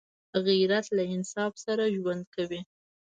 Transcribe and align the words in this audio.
غیرت 0.45 0.85
له 0.97 1.03
انصاف 1.13 1.53
سره 1.65 1.83
ژوند 1.95 2.23
کوي 2.35 2.61